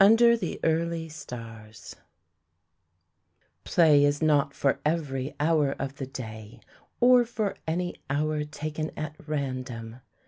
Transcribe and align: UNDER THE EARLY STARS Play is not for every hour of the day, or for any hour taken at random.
UNDER 0.00 0.36
THE 0.36 0.58
EARLY 0.64 1.08
STARS 1.08 1.94
Play 3.62 4.04
is 4.04 4.20
not 4.20 4.52
for 4.52 4.80
every 4.84 5.36
hour 5.38 5.76
of 5.78 5.94
the 5.98 6.08
day, 6.08 6.58
or 6.98 7.24
for 7.24 7.54
any 7.64 7.94
hour 8.10 8.42
taken 8.42 8.90
at 8.98 9.14
random. 9.28 10.00